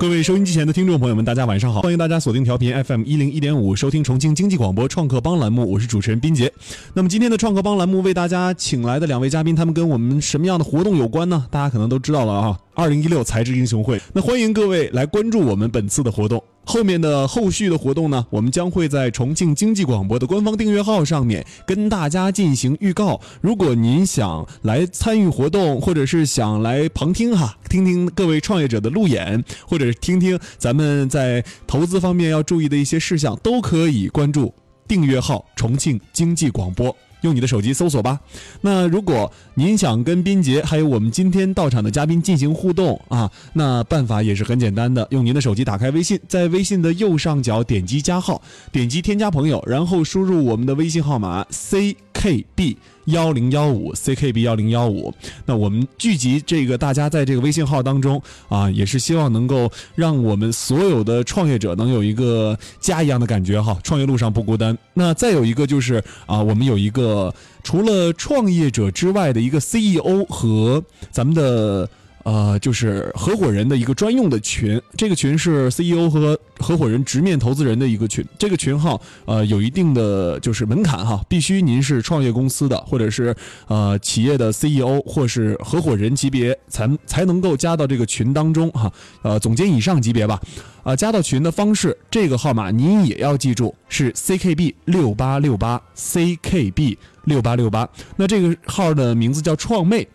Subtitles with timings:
[0.00, 1.82] 各位收音机前的听众朋友们，大家晚上好！
[1.82, 6.50] 欢迎大家锁定调频 FM 一零一点五，收听重庆经济广播创客帮栏目，我是主持人斌杰。
[6.94, 11.46] 那么今天的创客帮栏目为大家请来的两位嘉宾，他们跟我们什么样的活动有关呢？
[11.50, 14.00] 大家可能都知道了啊，二零一六才智英雄会。
[14.14, 16.42] 那欢迎各位来关注我们本次的活动。
[16.70, 23.20] 后面的后续的活动呢，我们将会在重庆经济广播的官方订阅号上面跟大家进行预告。
[23.40, 34.54] 如果您想来参与活动，或者是想来旁听哈，听听各位创业者的路演，或者是听听咱们在投资方面要注意的一些事项，都可以关注
[34.86, 36.94] 订阅号“重庆经济广播”。
[37.22, 38.20] 用你的手机搜索吧。
[38.60, 52.76] 那如果您想跟斌杰还有我们今天到场的嘉宾进行互动啊，那办法也是很简单的，用您的手机打开微信，在微信的右上角点击加号，点击添加朋友，然后输入我们的微信号码 ckb。
[53.06, 55.12] 幺零幺五 ckb 幺零幺五，
[55.46, 64.76] 那我们聚集这个大家在这个微信号当中啊，也是希望能够让我们所有的创业者能有一个家一样的感觉哈，创业路上不孤单。
[64.94, 71.88] 那再有一个就是啊，我们有一个除了创业者之外的一个 CEO 和咱们的。
[72.22, 78.24] 呃，就是合伙人的一个专用的群，这个群是 CEO 和合伙人直面投资人的一个群。
[78.38, 83.34] 这个群号呃有一定的就是门槛哈，必须您是创业公司的，或者是
[83.68, 88.92] 呃企业的 CEO 或是合伙人级别才才能够加到这个群当中哈。
[89.22, 90.40] 呃，总监以上级别吧。
[90.82, 97.86] 啊，加到群的方式，这个号码您也要记住，是 CKB 六八六八 CKB 六八六八。
[98.16, 100.06] 那这个号的名字叫创魅。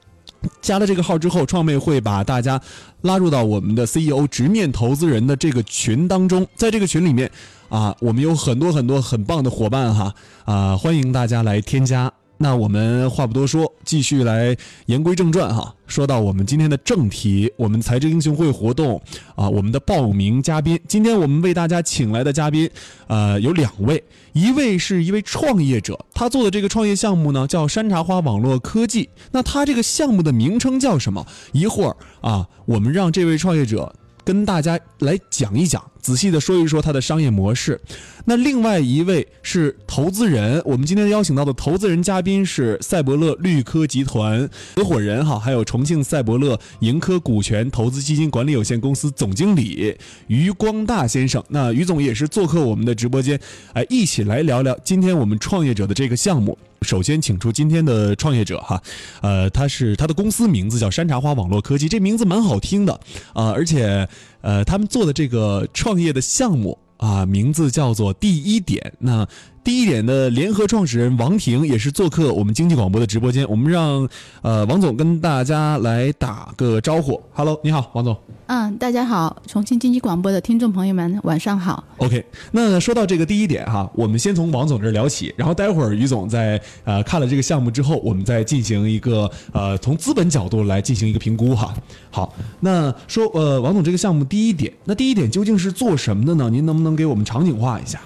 [0.61, 2.59] 加了这个号之后，创妹会把大家
[3.01, 6.45] 拉入到我们的 CEO 直面投资人的这个群当中。
[6.55, 7.29] 在这个群里面，
[7.69, 10.13] 啊，我们有很多很多很棒的伙伴哈，
[10.45, 12.11] 啊，欢迎大家来添加。
[12.37, 14.55] 那我们话不多说，继续来
[14.87, 15.73] 言归正传哈。
[15.87, 19.01] 说到我们今天的正题，我们财智英雄会活动
[19.35, 22.69] 啊，我们的报名嘉宾，今天我们为大家请来的嘉宾，
[23.07, 29.09] 呃，有两位，一位是一位创业者，他做的这个创业项目呢叫山茶花网络科技。
[29.31, 31.25] 那他这个项目的名称叫什么？
[31.53, 33.93] 一会儿啊，我们让这位创业者。
[34.23, 37.81] 跟大家来讲一讲，仔细的说一说它的商业模式。
[38.25, 51.43] 那另外一位是投资人，我们今天邀请到的投资人嘉宾是赛博乐绿科集团合伙人哈，还有重庆赛博乐盈科股权投资基金管理有限公司总经理于光大先生。
[51.49, 53.39] 那于总也是做客我们的直播间，
[53.73, 56.55] 哎，一起来聊聊今天我们创业者的这个项目。
[56.81, 58.79] 首先，请出今天的创业者哈，
[59.21, 62.93] 呃，他是他的公司名字叫山茶花网络科技，这名字蛮好听的
[63.33, 64.07] 啊，而且
[64.45, 68.93] 呃，他们做的这个创业的项目啊，名字叫做第一点。
[68.99, 69.27] 那
[69.65, 74.07] 第一点的联合创始人王婷也是做客我们经济广播的直播间，我们让
[74.43, 77.19] 呃王总跟大家来打个招呼。
[77.33, 78.15] Hello，你好，王总。
[78.45, 81.83] 嗯，大家好，重庆经济广播的听众朋友们，晚上好。
[81.97, 91.73] OK，那说到这个第一点哈，我们先从王总这儿聊起，然后待会儿于总在呃看了这个项目之后，我们再进行一个呃从资本角度来进行一个评估哈。
[92.11, 96.51] 好，那说呃王总这个项目第一点，那第一点究竟是做什么的呢？
[96.51, 97.99] 您能不能给我们场景化一下？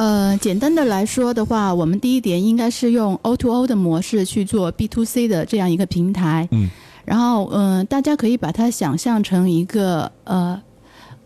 [0.00, 6.48] 呃，简单的来说的话，我们第一点应该是用 O to O 的模式去做 B to C 的这样一个平台。
[6.52, 6.70] 嗯。
[7.04, 10.58] 然后，嗯，大家可以把它想象成一个，呃，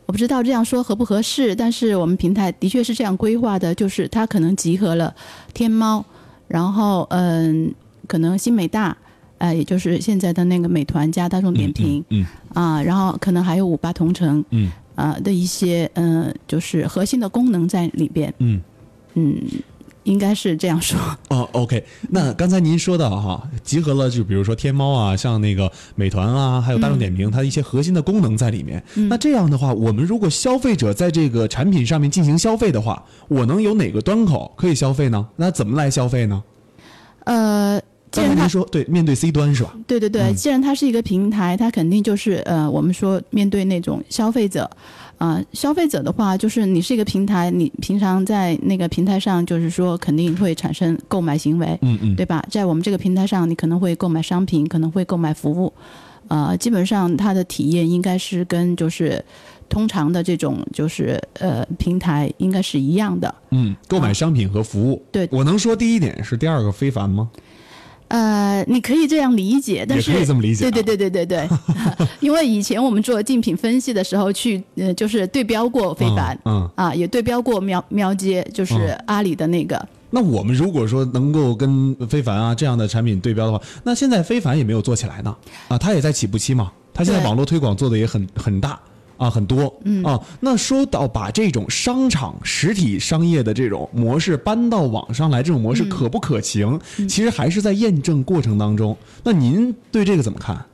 [0.06, 5.14] 我不知道这样说合不合适，但是我们平台的确是这样规划的，就是它可能集合了
[5.52, 6.04] 天猫，
[6.48, 7.72] 然后，嗯，
[8.08, 8.96] 可能新美大，
[9.38, 14.68] 呃，也就是现在的那个美团加大众点评，嗯，啊，然后可能还有五八同城，嗯。
[14.94, 18.32] 啊的一些嗯，就是核心的功能在里边。
[18.38, 18.60] 嗯
[19.14, 19.40] 嗯，
[20.02, 20.98] 应该是这样说。
[21.28, 21.84] 哦，OK。
[22.10, 28.82] 那刚才您说的哈，集合了就比如说天猫啊，像那个美团啊，还有大众点评，它一些核心的功能在里面。
[29.08, 35.28] 那这样的话，我们如果消费者在这个产品上面进行消费的话，我能有哪个端口可以消费呢？
[35.36, 36.42] 那怎么来消费呢？
[37.24, 37.80] 呃。
[38.14, 39.74] 既然您说对，面对 C 端是吧？
[39.86, 44.70] 对对对，既然它是一个平台，它肯定就是呃，我们说面对那种消费者，
[45.18, 52.44] 啊，消费者的话，就是你是一个平台，你平常在那个平台上，就是说肯定会产生购买行为，嗯嗯，对吧？
[52.48, 55.72] 在我们这个平台上，你可能会购买商品，可能会购买服务，
[56.28, 59.22] 呃，基本上它的体验应该是跟就是
[59.68, 63.34] 通常的这种就是呃平台应该是一样的。
[63.50, 67.28] 嗯，购买商品和服务，对我能说第一点是第二个非凡吗？
[68.14, 71.48] 呃，你可以这样理解，但是可以这么理解，对对对对对对，
[72.20, 79.84] 因为以前我们做竞品分析的时候，去呃就是对标过非凡，嗯啊，也对标过喵喵街，就是阿里的那个。
[80.10, 85.34] 那我们如果说能够跟非凡啊这样的产品对标的话，那现在非凡也没有做起来呢，
[85.66, 88.78] 啊，它也在起步期嘛，它现在网络推广做的也很很大。
[89.16, 96.78] 啊，很多，嗯啊，那说到把这种商场实体商业的这种模式搬到网上来，这种模式可不可行？
[97.08, 98.96] 其实还是在验证过程当中。
[99.22, 100.64] 那您对这个怎么看？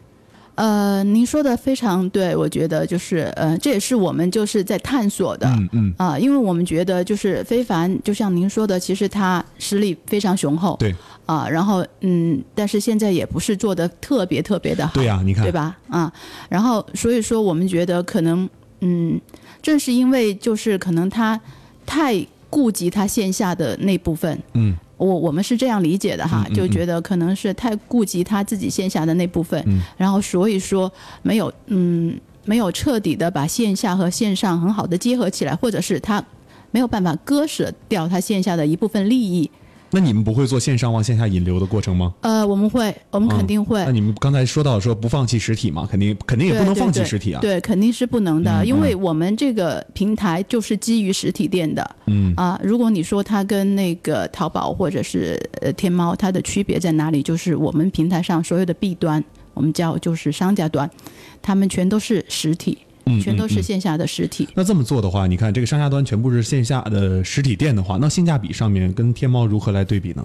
[0.61, 5.47] 呃，您说的非常对，我觉得就是呃，这也是我们就是在探索的。
[5.49, 10.77] 嗯嗯，啊、因为我们觉得就是非凡，就像您说的，其实他实力非常雄厚。
[10.79, 14.93] 对啊、然后嗯，但是现在也不是做的特别特别的好。
[14.93, 15.75] 对呀、你看，对吧？
[15.89, 16.13] 啊，
[16.51, 18.47] 然后所以说我们觉得可能，
[18.81, 19.19] 嗯，
[19.63, 21.41] 正是因为就是可能他
[21.87, 30.93] 太顾及他线下的那部分，嗯我我们是这样理解的哈，就觉得可能是太顾及他自己线下的那部分，嗯然后所以说
[31.23, 36.23] 没有嗯没有彻底的把线下和线上很好的结合起来，或者是他
[36.71, 39.51] 没有办法割舍掉他线下的一部分利益。
[39.93, 42.15] 那你们不会做线上往线下引流的过程吗？
[42.21, 43.85] 呃，我们会，我们肯定会。
[43.85, 47.41] 那你们刚才说到说不放弃实体嘛，肯定肯定也不能放弃实体啊。
[47.41, 51.97] 对，肯定是不能的，嗯因为我们这个平台就是基于实体店的。
[52.07, 57.23] 嗯啊，如果你说它跟那个淘宝或者是呃天猫，它的区别在哪里？
[57.23, 59.23] 就是我们平台上所有的 B 端，
[59.55, 60.89] 我们叫就是商家端，
[61.43, 64.47] 他们全都是实体，嗯，全都是线下的实体。
[64.55, 70.23] 那这么做的话，你看这个商家端全部是线下的实体店的话，那性价比上面跟天猫如何来对比呢？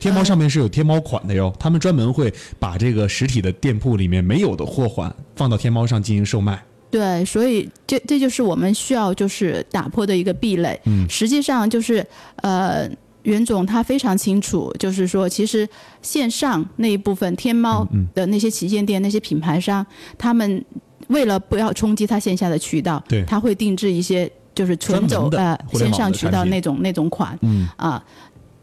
[0.00, 6.62] 天猫上面是有天猫款的哟，他们专门会把这个实体的店铺里面没有的货款放到天猫上进行售卖。
[6.90, 10.80] 对，所以这这就是我们需要就是打破的一个壁垒。
[10.86, 12.06] 嗯实际上就是
[12.36, 12.88] 呃，
[13.24, 15.68] 袁总他非常清楚，就是说其实
[16.00, 19.86] 线上那一部分天猫嗯的那些旗舰店、那些品牌商，
[20.16, 20.64] 他们
[21.12, 23.22] 为了不要冲击他线下的渠道，对。
[23.24, 27.68] 他会定制一些就是纯走呃线上渠道那种那种款嗯。
[27.76, 28.02] 啊。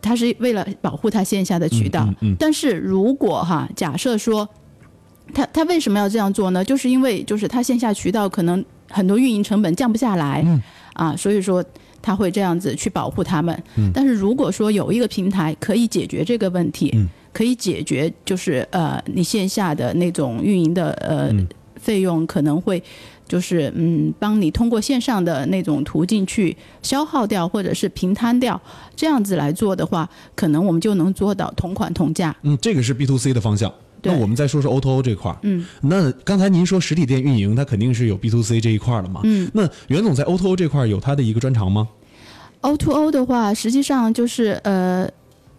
[0.02, 2.36] 他是为了保护他线下的渠道，嗯嗯嗯。
[2.40, 4.48] 但是如果哈，假设说
[5.34, 6.64] 他他为什么要这样做呢？
[6.64, 10.62] 就是因为就是他线下渠道可能很多运营成本降不下来，嗯。
[10.94, 11.64] 啊，所以说
[12.02, 13.64] 他会这样子去保护他们。
[13.76, 13.92] 嗯。
[13.94, 17.08] 但是如果说有一个平台可以解决这个问题，嗯。
[17.32, 21.48] 可以解决就是呃你线下的那种运营的呃、嗯
[21.80, 22.84] 费用可能会。
[23.30, 28.60] 就是嗯，帮你通过线上的那种途径去消耗掉，或者是平摊掉，
[28.96, 32.36] 这样子来做的话，可能我们就能做到同款同价。
[32.42, 33.72] 嗯，这个是 B to C 的方向。
[34.02, 35.38] 那我们再说说 O to O 这块儿。
[35.44, 39.22] 嗯那刚才您说实体店运营，它肯定是有 B to C 这一块儿的嘛？
[39.26, 41.88] 嗯那袁总在 O to O 这块儿有他的一个专长吗
[42.62, 45.08] ？，O to O 的话，实际上就是呃，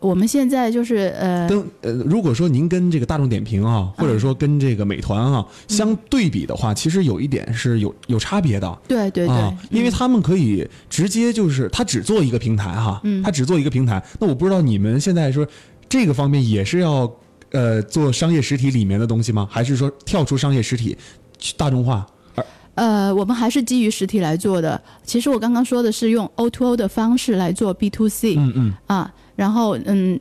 [0.01, 8.79] 我们现在就是呃，跟呃，如果说您跟这个大众点评啊，或者说跟这个美团啊相对比的话，其实有一点是有有差别的。
[8.89, 14.03] 对对对，啊，因为他们可以直接就是他只做一个平台哈，嗯他只做一个平台。
[14.19, 15.47] 那我不知道你们现在说
[15.89, 17.11] 这个方面也是要
[17.53, 19.47] 呃做商业实体里面的东西吗？
[19.51, 20.97] 还是说跳出商业实体
[21.39, 22.07] 去大众化？
[22.35, 22.45] 而
[22.77, 24.81] 呃，我们还是基于实体来做的。
[25.05, 30.21] 其实我刚刚说的是用 O to O 的方式来做 B to C，、嗯嗯啊，然后嗯，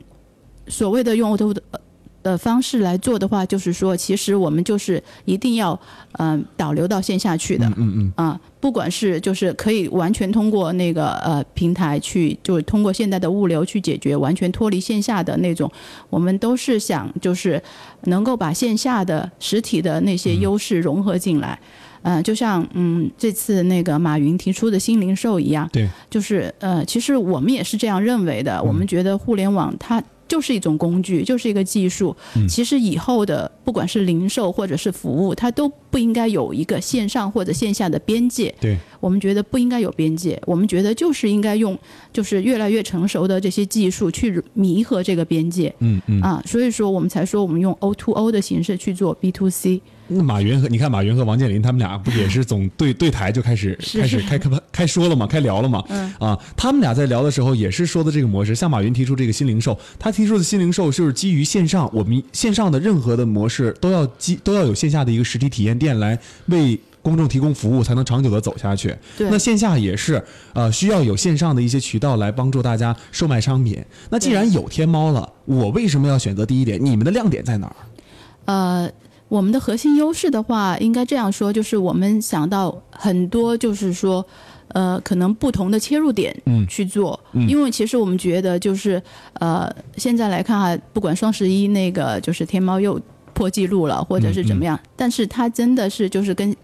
[0.66, 1.62] 所谓的用 O to 的
[2.22, 5.78] 的方式来做的话，就是说，其实我们就是一定要
[6.12, 7.66] 嗯、导流到线下去的。
[7.66, 15.70] 嗯嗯嗯啊，不管是就是可以完全通过那个呃平台去，就是通过现在的物流去解决，完全脱离线下的那种，
[16.08, 17.62] 我们都是想就是
[18.04, 21.58] 能够把线下的实体的那些优势融合进来。
[21.62, 21.66] 嗯、
[22.22, 28.62] 就像嗯这次那个马云提出的新零售一样，对，就是呃，其实我们也是这样认为的。
[28.62, 32.16] 我们觉得互联网它就是一种工具，就是一个技术。
[32.36, 38.54] 嗯其实以后的不管是零售或者是服务，它都不应该有一个线上或者线下的边界。
[38.60, 41.78] 对，我们觉得不应该有边界，我们觉得就是应该用
[42.12, 45.74] 就是越来越成熟的这些技术去弥合这个边界。
[45.80, 46.20] 嗯嗯。
[46.20, 49.80] 啊，所以说我们才说我们用 O to O 的形式去做 B to C。
[50.12, 55.84] 那马云和你看马云和王健林他们俩不也是总对 对台就开始开始开开开说了嘛，开聊了嘛？
[55.88, 58.52] 嗯啊，他们俩在聊的时候也是说的这个模式。
[58.52, 66.78] 像马云提出这个新零售，他提出的新零售就是基于线上，我们线上的任何的模式都要基都要有线下的一个实体体验店来为。
[67.02, 68.94] 公众提供服务才能长久的走下去。
[69.16, 70.22] 对那线下也是，
[70.52, 73.82] 呃，需要有线上的一些渠道来帮助大家售卖商品。
[74.10, 76.78] 那既然有天猫了，我为什么要选择第一点？
[76.78, 77.76] 你们的亮点在哪儿？
[78.44, 78.90] 呃，
[79.28, 84.22] 我们的核心优势的话，应该这样说，就是我们想到很多，就是说，
[84.68, 89.02] 呃，可能不同的切入点嗯去做，嗯因为其实我们觉得，就是
[89.38, 93.00] 呃，现在来看哈，不管双十一那个，就是天猫又
[93.40, 96.54] 破纪录了，或者是怎么样，但是它真的是就是跟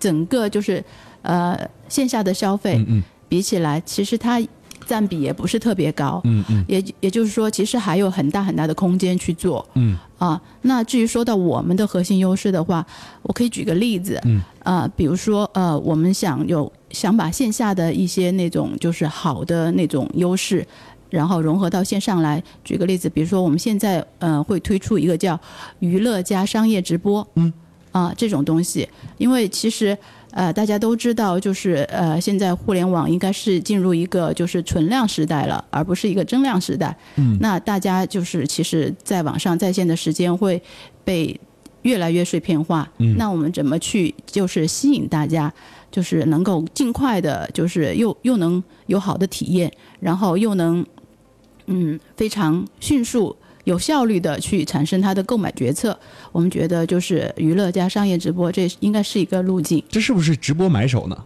[0.00, 0.82] 整个就是
[1.20, 1.54] 呃
[1.90, 2.82] 线下的消费
[3.28, 4.40] 比起来，其实它
[4.86, 6.64] 占比也不是特别高，嗯嗯。
[6.66, 9.68] 也也就是说，其实还有很大很大的空间去做。
[9.74, 9.98] 嗯。
[10.16, 12.86] 啊，那至于说到我们的核心优势的话，
[13.22, 20.66] 我可以举个例子，嗯，啊，比如说呃，我们想有想把线下的一些那种就是好的那种优势，
[21.12, 22.42] 然后融合到线上来。
[22.64, 25.38] 举个例子，比如说我们现在呃会推出一个叫
[25.78, 27.52] 娱乐加商业直播，嗯，
[27.92, 28.88] 啊这种东西，
[29.18, 29.96] 因为其实。
[30.34, 36.96] 呃，大家都知道，就是呃，现在互联网应该是进入一个就是存量时代了，而不是一个增量时代。
[37.16, 40.62] 嗯，那大家就是其实在网上在线的时间会
[41.04, 41.38] 被
[41.82, 42.90] 越来越碎片化。
[42.96, 45.52] 嗯，那我们怎么去就是吸引大家，
[45.90, 50.82] 就是能够尽快的，就是又又能有好的体验，然后又能
[51.66, 53.36] 嗯非常迅速。
[53.64, 55.96] 有效率的去产生他的购买决策，
[56.32, 59.80] 我们觉得就是娱乐加商业直播，这应该是一个路径。
[59.88, 61.16] 这是不是直播买手呢？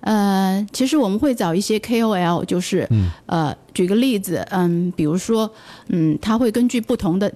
[0.00, 2.88] 呃，其实我们会找一些 KOL，就是
[3.26, 5.50] 呃，举个例子，嗯，比如说，
[5.88, 7.30] 嗯，他会根据不同的。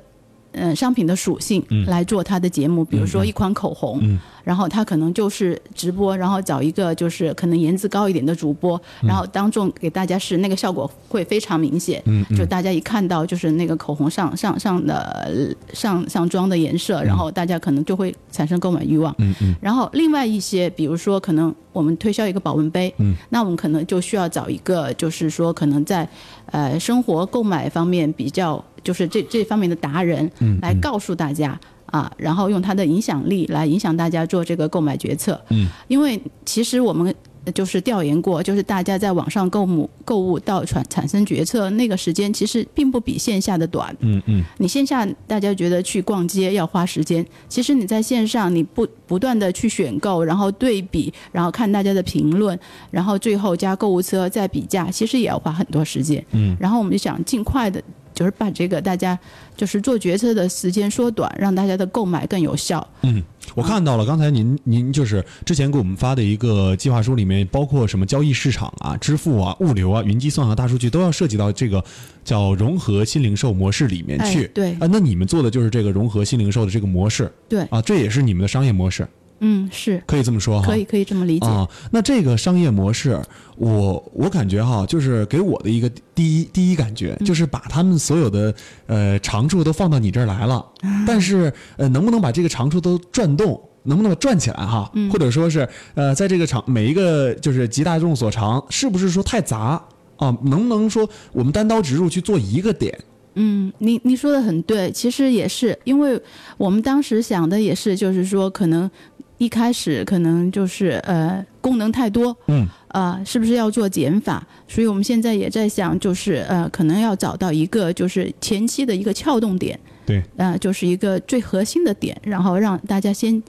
[0.60, 4.00] 嗯，商品的属性来做它的节目，比如说一款口红，
[4.42, 12.02] 然后它可能就是直播，然后找一个就是可能颜值高一点的主播，然后当众给大家试，那个效果会非常明显。
[12.06, 19.14] 嗯，就大家一看到就是那个口红上上上的上上妆的颜色，然后大家可能就会产生购买欲望。
[19.60, 26.08] 然后另外一些，比如说可能我们推销一个保温杯，嗯，那我们可能就需要找一个，就是说可能在
[26.46, 28.64] 呃生活购买方面比较。
[28.88, 30.30] 就是这这方面的达人，
[30.62, 35.38] 来告诉大家啊，然后用他的影响力来影响大家做这个购买决策。
[35.50, 37.14] 嗯，因为其实我们
[37.54, 43.94] 就是调研过，就是大家在网上购物购物到产产生决策那个时间，其实并不比线下的短。
[44.00, 52.58] 嗯嗯，你线下大家觉得去逛街要花时间，其实你在线上你不不断的去选购，然后对比，然后看大家的评论，
[52.90, 56.24] 然后最后加购物车再比价，其实也要花很多时间。
[56.32, 57.82] 嗯，然后我们就想尽快的。
[58.18, 59.16] 就是把这个大家
[59.56, 62.84] 就是做决策的时间缩短，让大家的购买更有效。
[63.02, 63.22] 嗯，
[63.54, 71.84] 我看到了，刚才您您就是之前给我们发的一个计划书里面，包括什么交易市场啊、支付啊、物流啊、云计算和大数据都要涉及到这个
[72.24, 74.48] 叫融合新零售模式里面去。
[74.48, 77.32] 对啊，那你们做的就是这个融合新零售的这个模式。
[77.48, 79.06] 对啊，这也是你们的商业模式。
[79.40, 81.68] 嗯，是可以这么说哈，可以可以这么理解啊。
[81.92, 83.20] 那这个商业模式，
[83.56, 88.52] 我我感觉哈，就是给我的一个第一第一感觉，就是把他们所有的
[88.86, 90.64] 呃长处都放到你这儿来了，
[91.06, 94.90] 但是呃能不能把这个长处都转动，能不能转起来哈？
[95.12, 99.80] 或者说是呃在这个长每一个就是集大众所长，是不是说太杂
[100.16, 100.36] 啊？
[100.42, 102.98] 能不能说我们单刀直入去做一个点？
[103.34, 106.20] 嗯，你你说的很对，其实也是，因为
[106.56, 108.90] 我们当时想的也是，就是说可能。
[109.38, 114.46] 一开始可能就是呃功能太多，嗯，啊是不是要做减法？
[114.66, 123.42] 所以我们现在也在想，就是呃可能要找到一个就是前期的一个撬动点，对，呃就是一个最核心的点，然后让大家先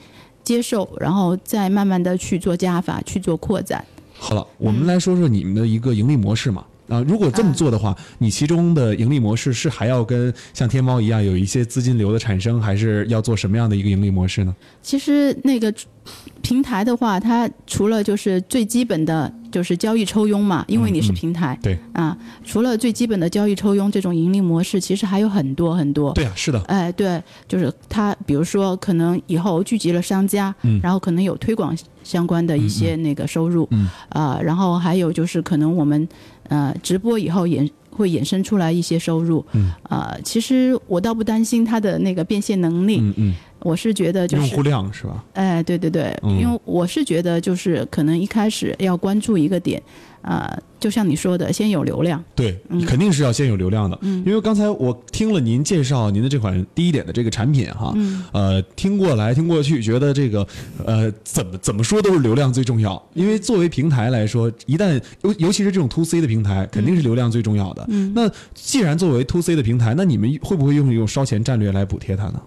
[0.43, 3.83] 接受，然后再慢慢的去做加法，去做扩展。
[4.13, 6.63] 好了，我们来说说你们的一个盈利模式嘛。
[6.89, 14.55] 啊，如果这么做的话，你其中的盈利模式是还要跟像天猫一样有一些资金流的产生，还是要做什么样的一个盈利模式呢？
[14.81, 15.73] 其实那个
[16.41, 26.13] 平台的话，它除了就是最基本的就是交易抽佣嘛，因为你是平台，对啊，除了最基本的交易抽佣这种盈利模式，其实还有很多很多。
[26.13, 26.59] 对啊，是的。
[26.61, 36.07] 哎，对，就是它，比如说可能以后聚集了商家，嗯，然后可能有推广相关的一些那个收入，嗯啊，然后还有就是可能我们。
[36.49, 45.23] 呃，直播以后衍会衍生出来一些收入，嗯，啊，其实我倒不担心它的那个变现能力，嗯嗯，我是觉得就是用户量是吧？
[45.33, 49.81] 哎，对对对，因为我是觉得就是可能一开始要关注一个点。
[50.21, 52.57] 啊，就像你说的，先有流量，对，
[52.87, 53.97] 肯定是要先有流量的。
[54.01, 60.47] 嗯，因为刚才我听了您介绍您的这款第一点的这个产品哈，嗯，呃，听过来听过去，觉得这个
[60.85, 63.01] 呃怎么怎么说都是流量最重要。
[63.13, 67.85] 因为作为平台来说，一旦尤尤其是这种 to C 的平台，肯定是流量最重要的。
[67.89, 72.41] 嗯，那既然作为 to C 的平台，那你们会不会用用烧钱战略来补贴它呢？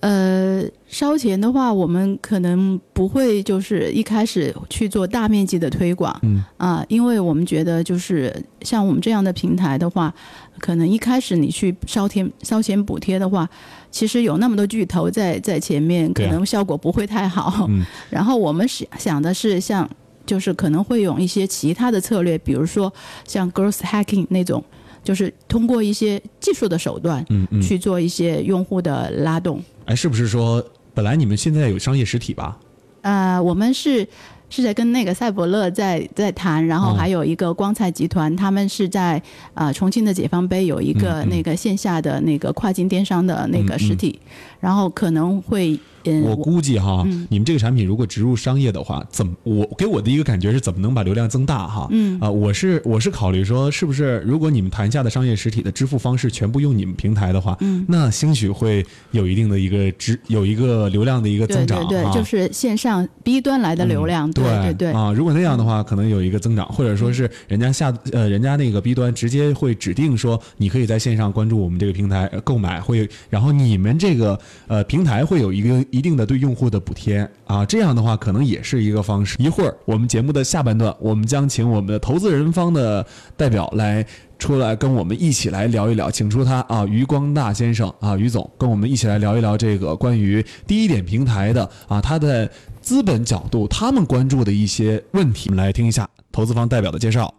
[0.00, 10.14] 呃，烧钱的话，我们可能不会就是一开始去做大面积的推广，嗯啊，因为我们觉得就是像我们这样的平台的话，
[10.60, 13.48] 可能一开始你去烧钱烧钱补贴的话，
[13.90, 17.66] 其实有那么多巨头在在前面，可能效果不会太好。
[17.68, 19.88] 嗯， 然后我们想想的是，像
[20.24, 22.92] 就是可能会用一些其他的策略，比如说
[23.26, 24.62] 像 growth hacking 那种，
[25.08, 29.58] 就是通过一些技术的手段，嗯嗯，去做一些用户的拉动。
[29.86, 30.62] 哎，是不是说
[30.92, 32.58] 本来你们现在有商业实体吧？
[33.00, 34.06] 呃，我们是
[34.50, 39.22] 是在跟那个赛博乐在在谈，然后哦还有一个光彩集团，他们是在
[39.54, 44.20] 呃重庆的解放碑有一个那个线下的那个跨境电商的那个实体，
[44.60, 47.26] 然后可能会嗯，我估计哈，嗯。
[47.30, 51.86] 你们这个产品如果植入商业的话，怎么我给我的一个感觉是怎么能把流量增大哈？
[51.90, 52.18] 嗯。
[52.20, 57.84] 啊、我是我是考虑说，是不是如果你们谈下的商业实体的支付方式全部用你们平台的话，嗯。
[57.88, 79.36] 那兴许会有一定的一个支有一个流量的一个增长对就是线上 B 端来的流量，嗯对对对，啊，如果那样的话，可能有一个增长，或者说是人家下呃人家那个 B 端直接会指定说，你可以在线上关注我们这个平台呃购买，会然后你们这个呃平台会有一个一定的对用户的补贴啊，这样的话可能也是一个方式。
[79.40, 83.04] 一会儿我们节目的下半段，我们将请我们的投资人方的
[83.36, 84.06] 代表来。
[84.38, 92.48] 出来跟我们一起来聊一聊，请出他啊，余光大先生啊，余总跟我们一起来聊一聊这个关于第一点平台的啊，他的
[92.80, 97.34] 资本角度，他们关注的一些问题，我们来听一下投资方代表的介绍。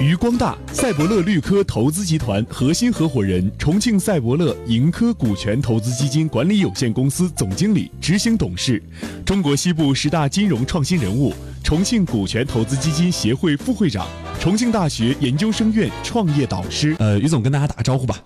[0.00, 8.80] 于光大，赛博乐绿科投资集团核心合伙人，重庆赛博乐盈科股权投资基金管理有限公司总经理、执行董事，
[9.26, 14.06] 中国西部十大金融创新人物，重庆股权投资基金协会副会长，
[14.38, 16.94] 重庆大学研究生院创业导师。
[17.00, 18.16] 呃，于总跟大家打个招呼吧。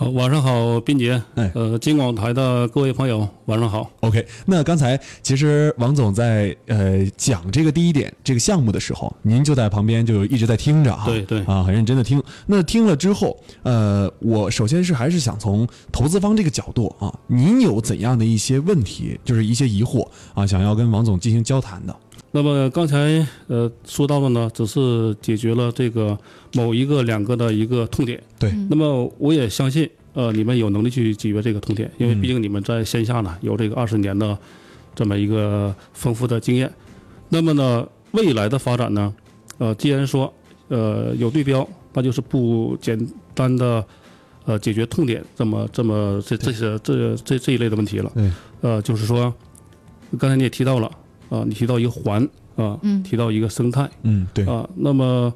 [0.00, 1.22] 好，晚上好，斌杰。
[1.34, 3.90] 哎呃，金广台的各位朋友，晚上好。
[4.00, 12.22] OK，那刚才其实王总在呃讲这个第一点这个项目的时候，您就在旁边就一直在听着啊，对对啊，很认真的听。
[12.46, 21.94] 那听了之后，呃，我首先是还是想从投资方这个角度啊，您有怎样的一些问题，就是一些疑惑啊，想要跟王总进行交谈的？
[22.32, 26.16] 那么刚才呃说到的呢，只是解决了这个
[26.54, 28.22] 某一个两个的一个痛点。
[28.38, 34.38] 对，那么我也相信，呃，你们有能力去解决这个痛点，因为嗯毕竟你们在线下呢有这个二十年的
[34.94, 36.72] 这么一个丰富的经验。
[37.28, 39.12] 那么呢，未来的发展呢，
[39.58, 40.32] 呃，既然说
[40.68, 42.96] 呃有对标，那就是不简
[43.34, 43.84] 单的
[44.44, 48.12] 呃解决痛点这么这么这这些这这这一类的问题了。
[48.14, 49.34] 对，呃，就是说，
[50.16, 50.90] 刚才你也提到了
[51.30, 52.22] 啊、你提到一个环
[52.56, 53.02] 啊、嗯。
[53.02, 53.88] 提到一个生态。
[54.02, 55.32] 嗯，对，啊，那么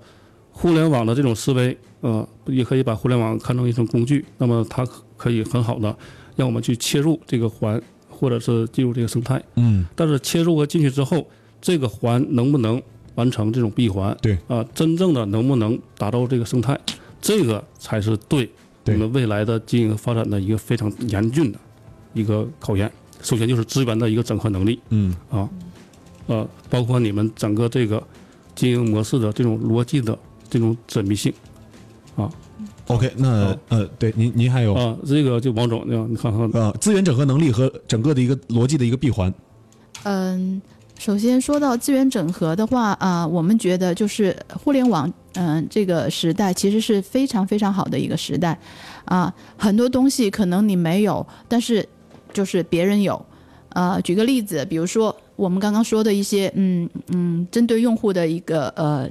[0.53, 5.97] 互联网的这种思维，啊，也可以把互联网看成一种工具，那么它可可以很好的
[6.37, 7.81] 让我们去切入这个环，
[8.11, 9.43] 或者是进入这个生态。
[9.55, 11.27] 嗯，但是切入和进去之后，
[11.63, 12.83] 这个环能不能
[13.15, 14.15] 完成这种闭环？
[14.21, 14.37] 对。
[14.49, 16.79] 啊，真正的能不能打造这个生态，
[17.23, 18.51] 这个才是对。
[18.87, 21.59] 我们未来的经营发展的一个非常严峻的
[22.13, 22.93] 一个考验。
[23.23, 25.49] 首先就是资源的一个整合能力，嗯，啊，
[26.27, 28.03] 呃，包括你们整个这个
[28.55, 31.33] 经营模式的这种逻辑的这种缜密性
[32.17, 32.31] 啊
[32.87, 39.33] OK，那好呃，对，您您还有啊，这个就王总，你看看，呃资源整合能力和整个的一个逻辑的一个闭环。
[40.03, 40.61] 嗯，
[40.99, 48.59] 首先说到资源整合的话啊、我们觉得就是互联网，嗯、这个时代其实是非常非常好的一个时代
[49.07, 51.89] 啊、很多东西可能你没有，但是
[52.35, 53.25] 就是别人有。
[53.71, 59.09] 呃，举个例子，比如说我们刚刚说的一些，嗯嗯，针对用户的一个呃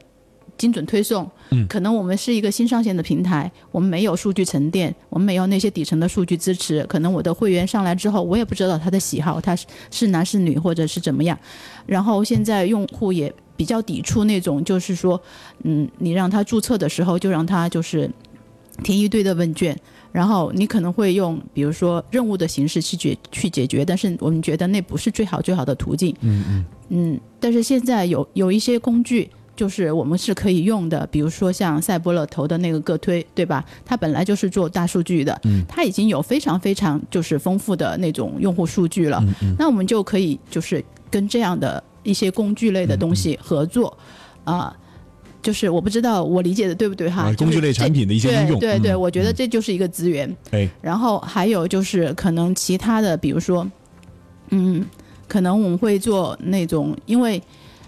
[0.57, 1.67] 精准推送，嗯。
[1.67, 11.37] 可能我们是一个新上线的平台，我们没有数据沉淀，我们没有那些底层的数据支持，可能我的会员上来之后，我也不知道他的喜好，他是是男是女或者是怎么样，
[11.85, 15.21] 然后现在用户也比较抵触那种，就是说，
[15.63, 18.09] 嗯，你让他注册的时候就让他就是
[18.81, 19.77] 填一堆的问卷，
[20.11, 26.15] 然后你可能会用比如说任务的形式去解去解决，但是我们觉得那不是最好最好的途径。
[26.21, 26.65] 嗯嗯。
[26.89, 33.63] 嗯，但是现在有有一些工具，就是我们是可以用的，比如说像赛博乐投的那个个推，对吧？
[33.85, 35.63] 它本来就是做大数据的，嗯。
[35.67, 39.55] 它已经有非常非常就是丰富的那种用户数据了，嗯嗯。
[39.57, 43.97] 那我们就可以就是跟这样的一些工具类的东西合作，
[44.43, 44.75] 啊、
[45.43, 47.31] 就是我不知道我理解的对不对哈？
[47.37, 50.33] 工具类产品的一些应用对对对，嗯我觉得嗯这就是一个资源。
[50.51, 53.69] 哎，然后还有就是可能其他的，比如说，
[54.49, 54.83] 嗯，
[55.27, 57.39] 可能我们会做那种，因为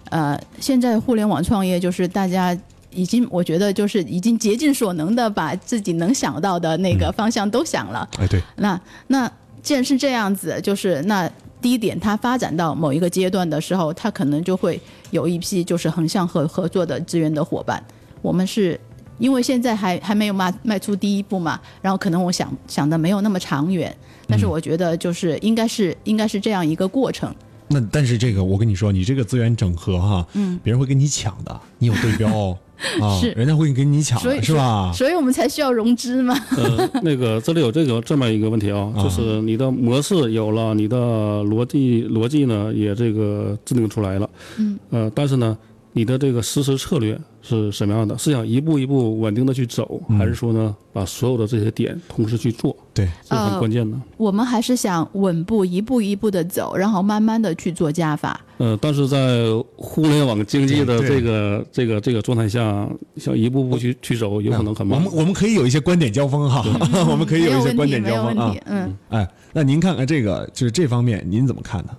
[0.09, 2.55] 呃，现在互联网创业就是大家
[2.91, 8.07] 已经，我觉得就是已经竭尽所能的把自己能想到的那个嗯方向都想了。
[8.19, 9.31] 哎对，那那
[9.63, 11.29] 既然是这样子，就是那
[11.65, 17.83] 第一点，它发展到某一个阶段的时候，它可能就会有一批就是横向合合作的资源的伙伴。
[18.21, 18.79] 我们是
[19.17, 23.91] 因为现在还还没有迈迈出第一步嘛，然后可能我想想的没有那么长远，
[24.27, 27.33] 但是我觉得就是应该是应该是这样一个过程。
[27.67, 32.57] 那但是这个我跟你说，你这个资源整合哈，嗯，别人会跟你抢的，你有对标哦
[33.01, 34.91] 啊，是人家会跟你抢的，所以是吧？
[34.93, 36.35] 所以我们才需要融资嘛。
[36.57, 40.97] 呃， 那个这里有这个这么一个问题啊，啊就是你的模式有了，你的
[41.43, 45.57] 逻辑逻辑呢也这个制定出来了，嗯，呃，但是呢，
[45.97, 48.17] 你的这个实施策略是什么样的？
[48.17, 53.97] 是想一步一步稳定的去走，嗯还是说呢，把所有的这些点同时去做，对，这很呃关键的。
[54.17, 58.41] 我们还是想稳步一步一步的走，然后慢慢的去做加法。
[58.57, 59.45] 呃，但是在
[59.77, 65.19] 互联网经济的这个这个这个状态下，想一步步去去走，有可能很慢我们。
[65.19, 66.61] 我们可以有一些观点交锋哈，
[67.09, 68.53] 我们可以有一些观点交锋啊。。
[68.65, 71.91] 嗯，哎，那您看看这个，就是这方面您怎么看呢？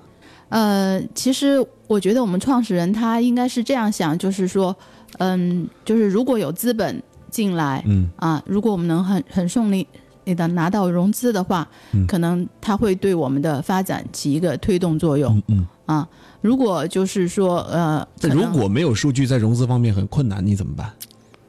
[0.49, 4.75] 呃，其实我觉得我们创始人他应该是这样想，就是说，
[5.19, 9.87] 嗯，就是如果有资本进来，嗯啊，如果我们能很很顺利
[10.25, 15.67] 的拿到融资的话，嗯可能它会对我们的发展起一个推动作用、嗯嗯。
[15.87, 16.09] 啊。
[16.43, 20.93] 如果就是说，呃，那如果没有数据，在融资方面很困难，你怎么办？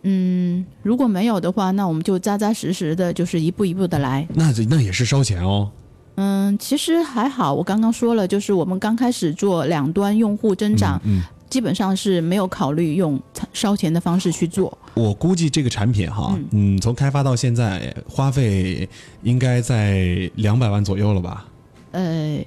[0.01, 4.27] 嗯，如果没有的话，那我们就扎扎实实的，就是一步一步的来。
[4.33, 5.69] 那这那也是烧钱哦。
[6.17, 13.19] 嗯，其实还好，我刚刚说了，就是我们刚开始做两端用户增长，嗯，基本上是没有考虑用
[13.53, 14.75] 烧钱的方式去做。
[14.95, 18.89] 我估计这个产品哈，嗯，从开发到现在花费
[19.21, 21.45] 应该在两百万左右了吧，
[21.91, 22.39] 呃，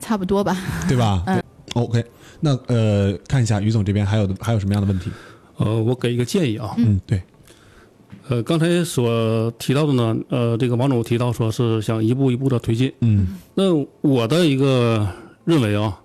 [0.00, 0.56] 差不多吧。
[0.88, 1.22] 对吧？
[1.26, 1.42] 嗯
[1.74, 2.02] OK，
[2.40, 5.10] 那呃，看一下于总这边还有还有什么样的问题？
[5.56, 7.20] 呃，我给一个建议啊，嗯，对，
[8.28, 12.92] 呃，刚才所提到的呢，呃，这个王总提到说是想一步一步的推进。
[13.00, 15.06] 嗯那我的一个
[15.44, 15.96] 认为啊，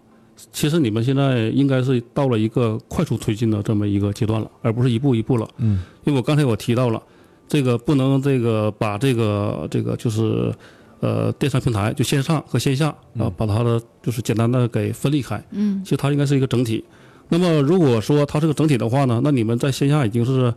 [0.51, 5.47] 其实你们现在应该是到了一个快速推进的这么一个阶段了，而不是一步一步了。
[5.57, 7.01] 嗯因为我刚才我提到了，
[7.47, 10.53] 这个不能这个把这个这个就是
[10.99, 15.43] 呃电商平台就线上和线下啊，把它的就是简单的给分离开。
[15.51, 16.85] 嗯其实它应该是一个整体。
[17.29, 20.53] 那么如果说它是个整体的话呢，那你们在线下已经是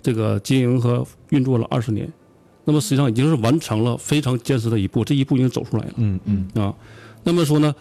[0.00, 2.10] 这个经营和运作了二十年，
[2.64, 5.92] 那么实际上已经是完成了非常坚实的一步，这一步已经走出来了。
[5.96, 6.74] 嗯嗯啊，
[7.24, 7.74] 那么说呢，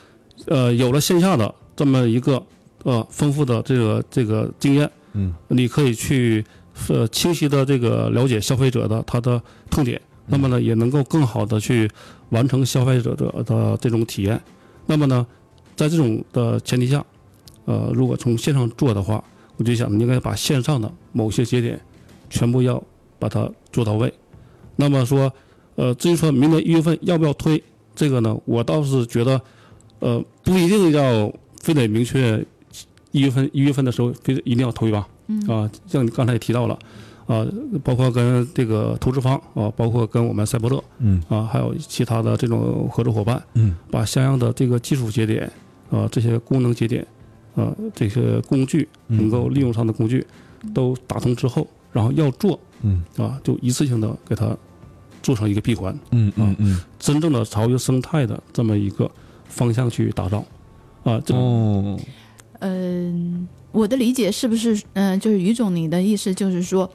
[0.46, 2.42] 呃，有了线下的这么一个
[2.84, 6.44] 呃丰富的这个这个经验，嗯，你可以去
[6.90, 11.90] 呃清晰的这个了解消费者的他的痛点，那么呢也能够更好的去
[12.30, 14.42] 完成消费者的的这种体验。
[14.86, 15.26] 那么呢，
[15.76, 17.06] 在这种的前提下，
[17.66, 19.24] 呃，如果从线上做的话，
[19.58, 21.80] 我就想应该把线上的某些节点
[22.30, 22.82] 全部要
[23.20, 24.14] 把它做到位。
[24.76, 25.32] 那么说，
[25.76, 27.62] 呃，至于说明年一月份要不要推
[27.96, 29.42] 这个呢，我倒是觉得，
[30.00, 32.46] 呃，不一定要非得明确
[33.12, 35.08] 一月份一月份的时候非得一定要推吧。
[35.28, 35.40] 嗯。
[35.48, 36.78] 啊，像你刚才也提到了，
[37.26, 37.46] 啊，
[37.84, 41.22] 包括跟这个投资方啊，包括跟我们赛博乐嗯。
[41.28, 43.76] 啊，还有其他的这种合作伙伴，嗯。
[43.90, 45.52] 把相应的这个技术节点
[45.90, 47.06] 啊，这些功能节点
[47.56, 49.18] 啊，这些工具嗯。
[49.18, 50.24] 能够利用上的工具
[50.74, 53.04] 都打通之后，然后要做嗯。
[53.18, 54.56] 啊，就一次性的给它
[55.24, 56.80] 做成一个闭环，嗯嗯嗯。
[57.00, 59.10] 真正的朝一生态的这么一个
[59.48, 60.46] 方向去打造
[61.04, 61.98] 啊，这哦，
[62.60, 66.90] 嗯、我的理解是不是，嗯、就是于总你的意思就是说，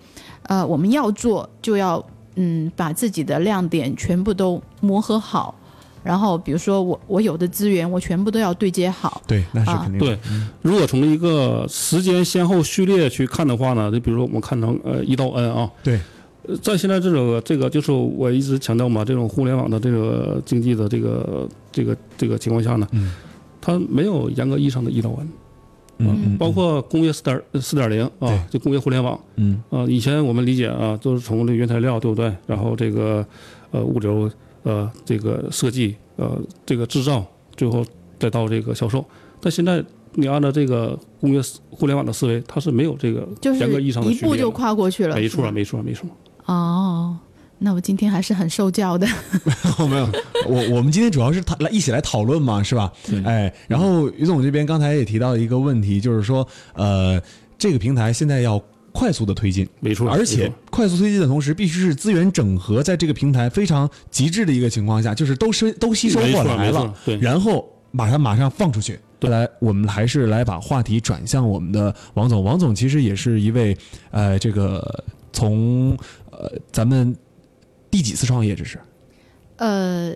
[0.44, 5.54] 呃，我们要做就要，嗯，把自己的亮点全部都磨合好，
[6.02, 10.16] 然后比如说我我有的资源我全部都要对接好，对，那是啊肯定的。
[10.16, 10.18] 对，
[10.62, 16.00] 如果从一个时间先后序列去看的话呢，就比如说我们看成呃一到 n 啊，对，
[16.46, 23.12] 呃在现在这种这个就是我一直强调嘛，这种互联网的这个经济的这个这个这个情况下呢，嗯。
[23.64, 25.28] 它没有严格意义上的一到 n，
[25.98, 29.16] 嗯嗯，包括工业四点四点零啊，就工业互联网。
[29.36, 29.62] 嗯。
[29.70, 32.34] 啊，以前我们理解啊，都是从这原材料对不对？
[32.44, 33.24] 然后这个
[33.70, 34.28] 呃物流
[34.62, 37.24] 呃这个设计呃这个制造，
[37.56, 37.84] 最后
[38.18, 39.04] 再到这个销售。
[39.40, 46.08] 但现在你按照这个工业互联网的思维，它是没有这个就是严格意义上的一步就跨过去了，没错没错没错。
[46.44, 47.16] 哦，
[47.58, 49.06] 那我今天还是很受教的。
[49.78, 50.08] 哦， 没有，
[50.46, 52.92] 我我们今天主要是讨来一起来讨论嘛，是吧？
[53.08, 57.20] 对哎，然后于总这边刚才也提到一个问题，就是说，呃，
[57.56, 58.60] 这个平台现在要
[58.92, 68.98] 快速的推进，没错，而且快速推进的同时，必须是资源整合在这个平台非常极致的一个情况下，就是都吸都吸收过来了然后把它马上放出去。
[69.18, 72.42] 对来，我们还是来把话题转向我们的王总。
[72.42, 73.76] 王总其实也是一位，
[74.10, 75.96] 呃，这个从
[76.30, 77.16] 呃咱们
[77.88, 78.54] 第几次创业？
[78.56, 78.80] 这是
[79.58, 80.12] 呃，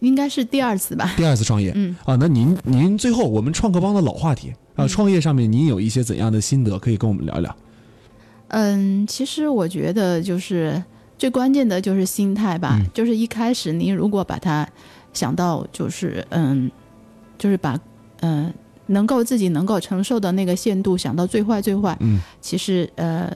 [0.00, 1.14] 应该是第二次吧。
[1.16, 1.72] 第二次创业。
[1.74, 7.56] 嗯啊，那您您最后我们创客帮的老话题啊，嗯创业上面您有一些怎样的心得可以跟我们聊一聊？
[8.52, 10.82] 嗯，其实我觉得就是
[11.18, 12.86] 最关键的就是心态吧，嗯。
[12.94, 14.68] 就是一开始你如果把它
[15.12, 16.70] 想到就是嗯，
[17.38, 17.78] 就是把
[18.20, 18.52] 嗯
[18.86, 23.30] 能够自己能够承受的那个限度，想到最坏最坏，嗯，其实呃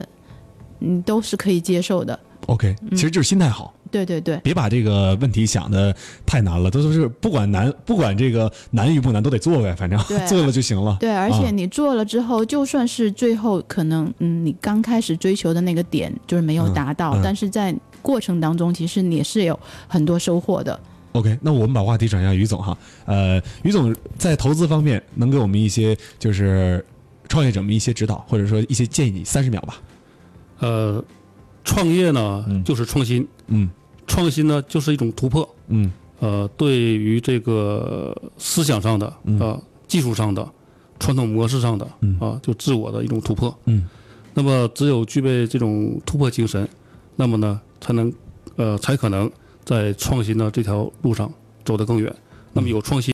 [0.79, 2.17] 你都是可以接受的。
[2.45, 5.95] OK，其实就是心态好，对对对，别把这个问题想的
[6.25, 10.97] 太难了，都都是不管难不管这个难与不难都得做呗，反正 做了就行了。
[10.99, 20.79] 对，而且啊你做了之后，就算是最后可能，嗯，你刚开始追求的那个点就是没有达到，嗯嗯但是在过程当中，其实你也是有很多收获的。
[21.13, 26.85] OK，那我们把话题转向于总哈，呃，于总在投资方面能给我们一些就是
[27.27, 29.81] 创业者们一些指导，或者说一些建议，三十秒吧。
[30.59, 31.03] 呃，
[31.67, 33.69] 创业呢嗯就是创新，嗯
[34.07, 35.47] 创新呢就是一种突破。
[35.67, 40.47] 嗯呃，对于这个思想上的嗯啊、技术上的、
[40.97, 43.53] 传统模式上的嗯啊，就自我的一种突破。
[43.65, 43.85] 嗯
[44.33, 46.67] 那么只有具备这种突破精神，
[47.17, 48.11] 那么呢，才能
[48.55, 49.29] 呃，才可能
[49.65, 51.31] 在创新的这条路上
[51.65, 52.15] 走得更远。
[52.53, 53.05] 那么有创新。